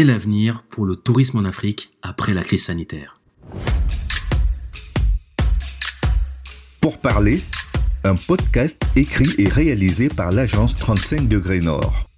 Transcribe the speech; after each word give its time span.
Quel 0.00 0.10
avenir 0.10 0.62
pour 0.70 0.86
le 0.86 0.94
tourisme 0.94 1.38
en 1.38 1.44
Afrique 1.44 1.90
après 2.02 2.32
la 2.32 2.44
crise 2.44 2.66
sanitaire? 2.66 3.20
Pour 6.80 6.98
parler, 6.98 7.42
un 8.04 8.14
podcast 8.14 8.80
écrit 8.94 9.34
et 9.38 9.48
réalisé 9.48 10.08
par 10.08 10.30
l'agence 10.30 10.76
35 10.76 11.26
degrés 11.26 11.58
Nord. 11.58 12.08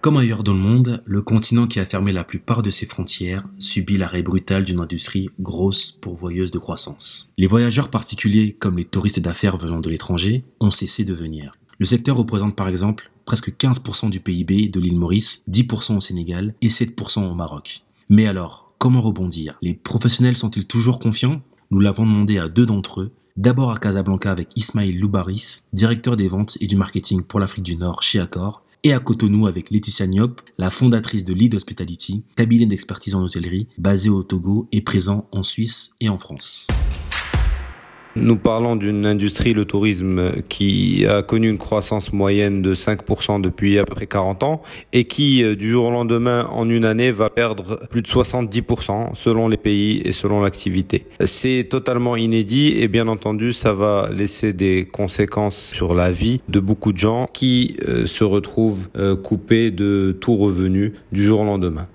Comme 0.00 0.16
ailleurs 0.16 0.42
dans 0.42 0.54
le 0.54 0.60
monde, 0.60 1.02
le 1.04 1.20
continent 1.20 1.66
qui 1.66 1.80
a 1.80 1.84
fermé 1.84 2.12
la 2.12 2.24
plupart 2.24 2.62
de 2.62 2.70
ses 2.70 2.86
frontières 2.86 3.46
subit 3.58 3.98
l'arrêt 3.98 4.22
brutal 4.22 4.64
d'une 4.64 4.80
industrie 4.80 5.28
grosse 5.38 5.92
pourvoyeuse 5.92 6.50
de 6.50 6.58
croissance. 6.58 7.30
Les 7.36 7.46
voyageurs 7.46 7.90
particuliers, 7.90 8.56
comme 8.58 8.78
les 8.78 8.84
touristes 8.84 9.20
d'affaires 9.20 9.58
venant 9.58 9.80
de 9.80 9.90
l'étranger, 9.90 10.44
ont 10.60 10.70
cessé 10.70 11.04
de 11.04 11.12
venir. 11.12 11.52
Le 11.78 11.84
secteur 11.84 12.16
représente 12.16 12.56
par 12.56 12.68
exemple 12.68 13.10
presque 13.30 13.52
15% 13.52 14.10
du 14.10 14.18
PIB 14.18 14.70
de 14.70 14.80
l'île 14.80 14.98
Maurice, 14.98 15.44
10% 15.48 15.98
au 15.98 16.00
Sénégal 16.00 16.52
et 16.62 16.66
7% 16.66 17.30
au 17.30 17.34
Maroc. 17.36 17.84
Mais 18.08 18.26
alors, 18.26 18.72
comment 18.78 19.00
rebondir? 19.00 19.56
Les 19.62 19.72
professionnels 19.72 20.36
sont-ils 20.36 20.66
toujours 20.66 20.98
confiants? 20.98 21.40
Nous 21.70 21.78
l'avons 21.78 22.06
demandé 22.06 22.38
à 22.38 22.48
deux 22.48 22.66
d'entre 22.66 23.02
eux, 23.02 23.12
d'abord 23.36 23.70
à 23.70 23.78
Casablanca 23.78 24.32
avec 24.32 24.48
Ismail 24.56 24.94
Loubaris, 24.94 25.60
directeur 25.72 26.16
des 26.16 26.26
ventes 26.26 26.58
et 26.60 26.66
du 26.66 26.74
marketing 26.74 27.22
pour 27.22 27.38
l'Afrique 27.38 27.62
du 27.62 27.76
Nord 27.76 28.02
chez 28.02 28.18
Accor, 28.18 28.64
et 28.82 28.92
à 28.92 28.98
Cotonou 28.98 29.46
avec 29.46 29.70
Laetitia 29.70 30.08
Niop, 30.08 30.40
la 30.58 30.70
fondatrice 30.70 31.22
de 31.22 31.32
Lead 31.32 31.54
Hospitality, 31.54 32.24
cabinet 32.34 32.66
d'expertise 32.66 33.14
en 33.14 33.22
hôtellerie 33.22 33.68
basé 33.78 34.10
au 34.10 34.24
Togo 34.24 34.66
et 34.72 34.80
présent 34.80 35.28
en 35.30 35.44
Suisse 35.44 35.92
et 36.00 36.08
en 36.08 36.18
France. 36.18 36.66
Nous 38.22 38.36
parlons 38.36 38.76
d'une 38.76 39.06
industrie, 39.06 39.54
le 39.54 39.64
tourisme, 39.64 40.32
qui 40.50 41.06
a 41.06 41.22
connu 41.22 41.48
une 41.48 41.56
croissance 41.56 42.12
moyenne 42.12 42.60
de 42.60 42.74
5% 42.74 43.40
depuis 43.40 43.78
à 43.78 43.84
peu 43.84 43.94
près 43.94 44.06
40 44.06 44.42
ans 44.42 44.60
et 44.92 45.04
qui, 45.04 45.42
euh, 45.42 45.56
du 45.56 45.70
jour 45.70 45.86
au 45.86 45.90
lendemain, 45.90 46.46
en 46.52 46.68
une 46.68 46.84
année, 46.84 47.10
va 47.10 47.30
perdre 47.30 47.80
plus 47.88 48.02
de 48.02 48.06
70% 48.06 49.14
selon 49.14 49.48
les 49.48 49.56
pays 49.56 50.02
et 50.04 50.12
selon 50.12 50.42
l'activité. 50.42 51.06
C'est 51.24 51.66
totalement 51.70 52.14
inédit 52.14 52.74
et 52.78 52.88
bien 52.88 53.08
entendu, 53.08 53.54
ça 53.54 53.72
va 53.72 54.10
laisser 54.14 54.52
des 54.52 54.84
conséquences 54.84 55.72
sur 55.72 55.94
la 55.94 56.10
vie 56.10 56.42
de 56.50 56.60
beaucoup 56.60 56.92
de 56.92 56.98
gens 56.98 57.26
qui 57.32 57.78
euh, 57.88 58.04
se 58.04 58.22
retrouvent 58.22 58.88
euh, 58.98 59.16
coupés 59.16 59.70
de 59.70 60.14
tout 60.20 60.36
revenu 60.36 60.92
du 61.10 61.24
jour 61.24 61.40
au 61.40 61.44
lendemain. 61.44 61.86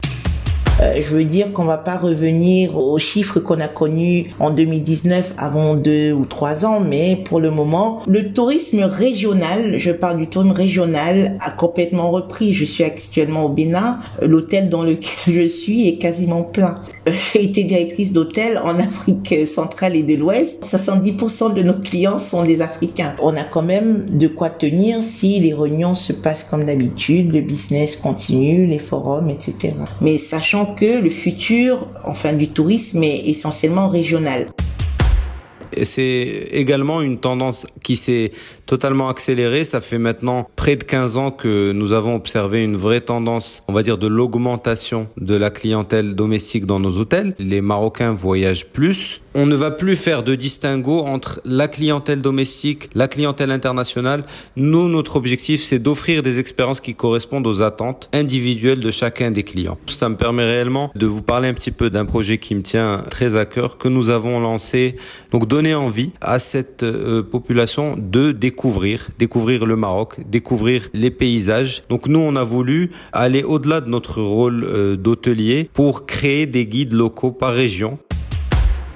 Euh, 0.81 1.01
je 1.01 1.15
veux 1.15 1.23
dire 1.23 1.53
qu'on 1.53 1.63
va 1.63 1.77
pas 1.77 1.97
revenir 1.97 2.77
aux 2.77 2.99
chiffres 2.99 3.39
qu'on 3.39 3.61
a 3.61 3.67
connus 3.67 4.31
en 4.39 4.49
2019 4.49 5.35
avant 5.37 5.75
deux 5.75 6.11
ou 6.11 6.25
trois 6.25 6.65
ans, 6.65 6.81
mais 6.81 7.15
pour 7.15 7.39
le 7.39 7.49
moment, 7.49 8.01
le 8.07 8.33
tourisme 8.33 8.83
régional, 8.83 9.79
je 9.79 9.91
parle 9.91 10.17
du 10.17 10.27
tourisme 10.27 10.51
régional, 10.51 11.37
a 11.39 11.51
complètement 11.51 12.11
repris. 12.11 12.51
Je 12.51 12.65
suis 12.65 12.83
actuellement 12.83 13.45
au 13.45 13.49
Bénin. 13.49 13.99
L'hôtel 14.21 14.69
dans 14.69 14.83
lequel 14.83 15.33
je 15.33 15.47
suis 15.47 15.87
est 15.87 15.97
quasiment 15.97 16.43
plein. 16.43 16.81
J'ai 17.07 17.43
été 17.43 17.63
directrice 17.63 18.13
d'hôtel 18.13 18.57
en 18.57 18.79
Afrique 18.79 19.47
centrale 19.47 19.95
et 19.95 20.01
de 20.01 20.15
l'Ouest. 20.15 20.65
70% 20.65 21.53
de 21.53 21.61
nos 21.61 21.79
clients 21.79 22.17
sont 22.17 22.43
des 22.43 22.61
Africains. 22.61 23.15
On 23.21 23.35
a 23.35 23.43
quand 23.43 23.61
même 23.61 24.17
de 24.17 24.27
quoi 24.27 24.49
tenir 24.49 25.03
si 25.03 25.39
les 25.39 25.53
réunions 25.53 25.93
se 25.93 26.13
passent 26.13 26.45
comme 26.45 26.63
d'habitude, 26.63 27.31
le 27.31 27.41
business 27.41 27.97
continue, 27.97 28.65
les 28.65 28.79
forums, 28.79 29.29
etc. 29.29 29.73
Mais 30.01 30.17
sachant 30.17 30.73
que 30.73 30.99
le 30.99 31.11
futur, 31.11 31.87
enfin 32.05 32.33
du 32.33 32.47
tourisme, 32.47 33.03
est 33.03 33.27
essentiellement 33.27 33.87
régional. 33.87 34.47
C'est 35.83 36.47
également 36.51 37.01
une 37.01 37.19
tendance 37.19 37.67
qui 37.83 37.95
s'est 37.97 38.31
totalement 38.65 39.09
accélérée. 39.09 39.65
Ça 39.65 39.81
fait 39.81 39.97
maintenant 39.97 40.49
près 40.55 40.75
de 40.75 40.83
15 40.83 41.17
ans 41.17 41.31
que 41.31 41.71
nous 41.71 41.93
avons 41.93 42.15
observé 42.15 42.63
une 42.63 42.75
vraie 42.75 43.01
tendance, 43.01 43.63
on 43.67 43.73
va 43.73 43.83
dire, 43.83 43.97
de 43.97 44.07
l'augmentation 44.07 45.07
de 45.17 45.35
la 45.35 45.49
clientèle 45.49 46.15
domestique 46.15 46.65
dans 46.65 46.79
nos 46.79 46.97
hôtels. 46.97 47.35
Les 47.39 47.61
Marocains 47.61 48.11
voyagent 48.11 48.67
plus. 48.67 49.21
On 49.37 49.45
ne 49.45 49.55
va 49.55 49.69
plus 49.69 49.97
faire 49.97 50.23
de 50.23 50.33
distinguo 50.33 50.99
entre 50.99 51.41
la 51.43 51.67
clientèle 51.67 52.21
domestique, 52.21 52.89
la 52.95 53.09
clientèle 53.09 53.51
internationale. 53.51 54.23
Nous, 54.55 54.87
notre 54.87 55.17
objectif, 55.17 55.61
c'est 55.61 55.79
d'offrir 55.79 56.21
des 56.21 56.39
expériences 56.39 56.79
qui 56.79 56.95
correspondent 56.95 57.45
aux 57.45 57.61
attentes 57.61 58.09
individuelles 58.13 58.79
de 58.79 58.91
chacun 58.91 59.31
des 59.31 59.43
clients. 59.43 59.77
Ça 59.87 60.07
me 60.07 60.15
permet 60.15 60.45
réellement 60.45 60.89
de 60.95 61.05
vous 61.05 61.21
parler 61.21 61.49
un 61.49 61.53
petit 61.53 61.71
peu 61.71 61.89
d'un 61.89 62.05
projet 62.05 62.37
qui 62.37 62.55
me 62.55 62.61
tient 62.61 63.03
très 63.09 63.35
à 63.35 63.45
cœur, 63.45 63.77
que 63.77 63.89
nous 63.89 64.09
avons 64.09 64.39
lancé. 64.39 64.95
Donc, 65.31 65.47
donner 65.47 65.75
envie 65.75 66.11
à 66.21 66.39
cette 66.39 66.83
euh, 66.83 67.21
population 67.21 67.95
de 67.97 68.31
découvrir, 68.31 68.54
découvrir 69.17 69.65
le 69.65 69.75
Maroc, 69.75 70.19
découvrir 70.29 70.87
les 70.93 71.11
paysages. 71.11 71.83
Donc 71.89 72.07
nous, 72.07 72.19
on 72.19 72.35
a 72.35 72.43
voulu 72.43 72.91
aller 73.13 73.43
au-delà 73.43 73.81
de 73.81 73.89
notre 73.89 74.21
rôle 74.21 74.63
euh, 74.63 74.95
d'hôtelier 74.95 75.69
pour 75.73 76.05
créer 76.05 76.45
des 76.45 76.65
guides 76.65 76.93
locaux 76.93 77.31
par 77.31 77.53
région 77.53 77.99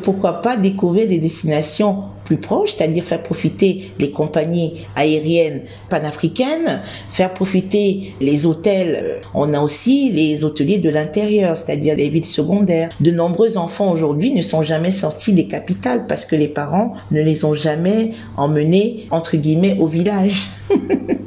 pourquoi 0.02 0.42
pas 0.42 0.56
découvrir 0.58 1.08
des 1.08 1.20
destinations 1.20 2.04
plus 2.30 2.38
proches, 2.38 2.76
c'est-à-dire 2.78 3.04
faire 3.04 3.24
profiter 3.24 3.92
les 3.98 4.12
compagnies 4.12 4.82
aériennes 4.96 5.62
panafricaines, 5.90 6.80
faire 7.10 7.34
profiter 7.34 8.14
les 8.22 8.46
hôtels. 8.46 9.22
On 9.34 9.52
a 9.56 9.60
aussi 9.60 10.12
les 10.12 10.44
hôteliers 10.44 10.78
de 10.78 10.92
l'intérieur, 10.92 11.58
c'est-à-dire 11.58 11.96
les 11.96 12.08
villes 12.10 12.26
secondaires. 12.26 12.92
De 13.00 13.10
nombreux 13.10 13.58
enfants 13.58 13.92
aujourd'hui 13.92 14.32
ne 14.32 14.44
sont 14.44 14.62
jamais 14.62 14.92
sortis 14.92 15.34
des 15.34 15.48
capitales 15.48 16.06
parce 16.08 16.26
que 16.26 16.36
les 16.36 16.48
parents 16.48 16.94
ne 17.10 17.22
les 17.22 17.46
ont 17.46 17.56
jamais 17.56 18.12
emmenés, 18.38 19.08
entre 19.10 19.36
guillemets, 19.36 19.78
au 19.80 19.88
village. 19.88 20.50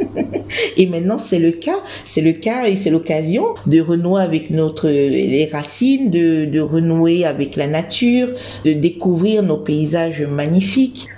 Et 0.77 0.87
maintenant, 0.87 1.19
c'est 1.19 1.39
le 1.39 1.53
cas. 1.53 1.79
C'est 2.05 2.21
le 2.21 2.33
cas 2.33 2.67
et 2.67 2.77
c'est 2.77 2.91
l'occasion 2.91 3.55
de 3.67 3.81
renouer 3.81 4.23
avec 4.23 4.51
notre, 4.51 4.89
les 4.89 5.49
racines, 5.53 6.11
de, 6.11 6.45
de 6.45 6.61
renouer 6.61 7.25
avec 7.25 7.57
la 7.57 7.67
nature, 7.67 8.29
de 8.65 8.73
découvrir 8.73 9.43
nos 9.43 9.59
paysages 9.59 10.23
magnifiques. 10.23 11.09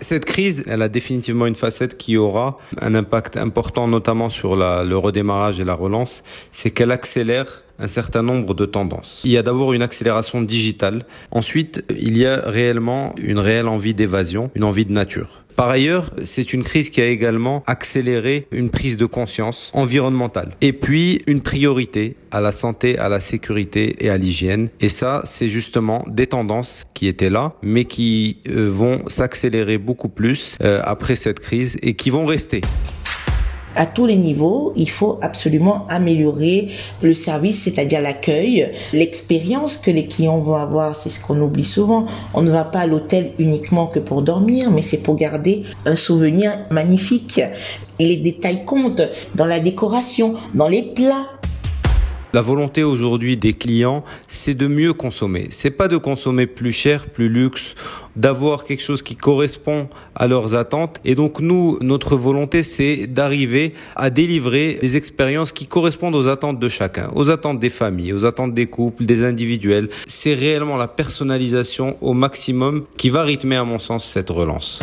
Cette 0.00 0.24
crise, 0.24 0.64
elle 0.68 0.82
a 0.82 0.88
définitivement 0.88 1.46
une 1.46 1.54
facette 1.54 1.96
qui 1.96 2.16
aura 2.16 2.56
un 2.80 2.96
impact 2.96 3.36
important, 3.36 3.86
notamment 3.86 4.28
sur 4.28 4.56
la, 4.56 4.82
le 4.82 4.98
redémarrage 4.98 5.60
et 5.60 5.64
la 5.64 5.74
relance, 5.74 6.24
c'est 6.50 6.72
qu'elle 6.72 6.90
accélère 6.90 7.62
un 7.82 7.88
certain 7.88 8.22
nombre 8.22 8.54
de 8.54 8.64
tendances. 8.64 9.20
Il 9.24 9.32
y 9.32 9.36
a 9.36 9.42
d'abord 9.42 9.72
une 9.72 9.82
accélération 9.82 10.40
digitale. 10.40 11.04
Ensuite, 11.30 11.84
il 11.90 12.16
y 12.16 12.26
a 12.26 12.36
réellement 12.36 13.14
une 13.18 13.38
réelle 13.38 13.68
envie 13.68 13.94
d'évasion, 13.94 14.50
une 14.54 14.64
envie 14.64 14.86
de 14.86 14.92
nature. 14.92 15.42
Par 15.56 15.68
ailleurs, 15.68 16.10
c'est 16.24 16.52
une 16.54 16.64
crise 16.64 16.90
qui 16.90 17.00
a 17.00 17.06
également 17.06 17.62
accéléré 17.66 18.46
une 18.52 18.70
prise 18.70 18.96
de 18.96 19.06
conscience 19.06 19.70
environnementale. 19.74 20.52
Et 20.60 20.72
puis, 20.72 21.20
une 21.26 21.40
priorité 21.40 22.16
à 22.30 22.40
la 22.40 22.52
santé, 22.52 22.98
à 22.98 23.08
la 23.08 23.20
sécurité 23.20 23.96
et 24.04 24.08
à 24.08 24.16
l'hygiène. 24.16 24.70
Et 24.80 24.88
ça, 24.88 25.20
c'est 25.24 25.48
justement 25.48 26.04
des 26.08 26.26
tendances 26.26 26.84
qui 26.94 27.06
étaient 27.06 27.30
là, 27.30 27.52
mais 27.62 27.84
qui 27.84 28.38
euh, 28.48 28.66
vont 28.66 29.02
s'accélérer 29.08 29.76
beaucoup 29.76 30.08
plus 30.08 30.56
euh, 30.62 30.80
après 30.84 31.14
cette 31.14 31.40
crise 31.40 31.78
et 31.82 31.94
qui 31.94 32.08
vont 32.08 32.24
rester 32.24 32.62
à 33.76 33.86
tous 33.86 34.06
les 34.06 34.16
niveaux, 34.16 34.72
il 34.76 34.90
faut 34.90 35.18
absolument 35.22 35.86
améliorer 35.88 36.68
le 37.02 37.14
service, 37.14 37.62
c'est-à-dire 37.62 38.00
l'accueil, 38.00 38.68
l'expérience 38.92 39.76
que 39.76 39.90
les 39.90 40.06
clients 40.06 40.38
vont 40.38 40.56
avoir. 40.56 40.94
C'est 40.96 41.10
ce 41.10 41.20
qu'on 41.20 41.40
oublie 41.40 41.64
souvent. 41.64 42.06
On 42.34 42.42
ne 42.42 42.50
va 42.50 42.64
pas 42.64 42.80
à 42.80 42.86
l'hôtel 42.86 43.32
uniquement 43.38 43.86
que 43.86 43.98
pour 43.98 44.22
dormir, 44.22 44.70
mais 44.70 44.82
c'est 44.82 45.02
pour 45.02 45.16
garder 45.16 45.64
un 45.86 45.96
souvenir 45.96 46.50
magnifique. 46.70 47.40
Les 47.98 48.16
détails 48.16 48.64
comptent 48.64 49.02
dans 49.34 49.46
la 49.46 49.60
décoration, 49.60 50.34
dans 50.54 50.68
les 50.68 50.82
plats, 50.82 51.26
la 52.32 52.40
volonté 52.40 52.82
aujourd'hui 52.82 53.36
des 53.36 53.52
clients, 53.52 54.04
c'est 54.28 54.54
de 54.54 54.66
mieux 54.66 54.92
consommer. 54.92 55.48
C'est 55.50 55.70
pas 55.70 55.88
de 55.88 55.96
consommer 55.96 56.46
plus 56.46 56.72
cher, 56.72 57.06
plus 57.06 57.28
luxe, 57.28 57.74
d'avoir 58.16 58.64
quelque 58.64 58.82
chose 58.82 59.02
qui 59.02 59.16
correspond 59.16 59.88
à 60.14 60.26
leurs 60.26 60.54
attentes. 60.54 61.00
Et 61.04 61.14
donc 61.14 61.40
nous, 61.40 61.78
notre 61.80 62.16
volonté, 62.16 62.62
c'est 62.62 63.06
d'arriver 63.06 63.74
à 63.96 64.10
délivrer 64.10 64.78
des 64.80 64.96
expériences 64.96 65.52
qui 65.52 65.66
correspondent 65.66 66.14
aux 66.14 66.28
attentes 66.28 66.58
de 66.58 66.68
chacun, 66.68 67.10
aux 67.14 67.30
attentes 67.30 67.58
des 67.58 67.70
familles, 67.70 68.12
aux 68.12 68.24
attentes 68.24 68.54
des 68.54 68.66
couples, 68.66 69.04
des 69.04 69.24
individuels. 69.24 69.88
C'est 70.06 70.34
réellement 70.34 70.76
la 70.76 70.88
personnalisation 70.88 71.96
au 72.00 72.14
maximum 72.14 72.84
qui 72.96 73.10
va 73.10 73.22
rythmer, 73.22 73.56
à 73.56 73.64
mon 73.64 73.78
sens, 73.78 74.04
cette 74.04 74.30
relance. 74.30 74.80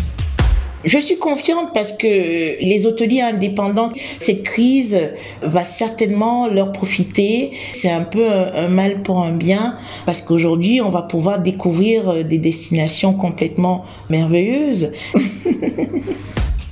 Je 0.86 0.98
suis 0.98 1.18
confiante 1.18 1.74
parce 1.74 1.94
que 1.98 2.08
les 2.08 2.86
hôteliers 2.86 3.22
indépendants, 3.22 3.92
cette 4.20 4.44
crise 4.44 5.00
va 5.42 5.64
certainement 5.64 6.48
leur 6.48 6.72
profiter. 6.72 7.52
C'est 7.74 7.92
un 7.92 8.04
peu 8.04 8.26
un 8.30 8.70
mal 8.70 9.04
pour 9.04 9.22
un 9.22 9.36
bien 9.36 9.76
parce 10.06 10.22
qu'aujourd'hui, 10.22 10.82
on 10.82 10.90
va 10.90 11.02
pouvoir 11.02 11.42
découvrir 11.42 12.24
des 12.24 12.38
destinations 12.38 13.14
complètement 13.14 13.86
merveilleuses. 14.10 14.94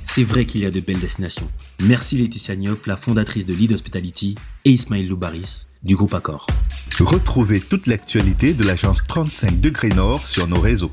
C'est 0.04 0.24
vrai 0.24 0.46
qu'il 0.46 0.62
y 0.62 0.66
a 0.66 0.70
de 0.70 0.80
belles 0.80 0.98
destinations. 0.98 1.46
Merci 1.80 2.16
Laetitia 2.16 2.56
Niop, 2.56 2.86
la 2.86 2.96
fondatrice 2.96 3.46
de 3.46 3.54
Lead 3.54 3.72
Hospitality, 3.72 4.34
et 4.64 4.70
Ismaël 4.70 5.06
Loubaris, 5.06 5.68
du 5.84 5.94
groupe 5.94 6.14
Accor. 6.14 6.46
Retrouvez 6.98 7.60
toute 7.60 7.86
l'actualité 7.86 8.54
de 8.54 8.64
l'agence 8.64 8.98
35 9.06 9.60
degrés 9.60 9.90
Nord 9.90 10.26
sur 10.26 10.48
nos 10.48 10.60
réseaux. 10.60 10.90